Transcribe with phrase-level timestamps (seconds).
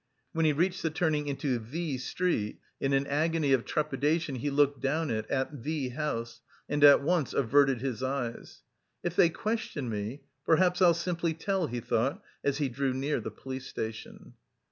[0.33, 4.81] When he reached the turning into the street, in an agony of trepidation he looked
[4.81, 5.29] down it...
[5.29, 6.41] at the house...
[6.67, 8.63] and at once averted his eyes.
[9.03, 13.29] "If they question me, perhaps I'll simply tell," he thought, as he drew near the
[13.29, 14.33] police station.